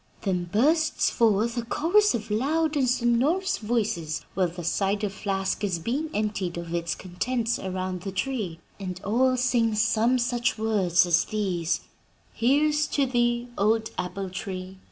[0.23, 5.77] Then bursts forth a chorus of loud and sonorous voices while the cider flask is
[5.77, 11.25] being emptied of its contents around the tree, and all sing some such words as
[11.25, 11.81] these:
[12.33, 14.79] "'"Here's to thee, old apple tree!